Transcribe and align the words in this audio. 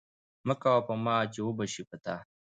مه 0.47 0.55
کوه 0.61 0.81
په 0.87 0.93
ما، 1.03 1.17
چې 1.33 1.39
وبه 1.47 1.65
سي 1.73 1.83
په 1.89 1.95
تا! 2.03 2.15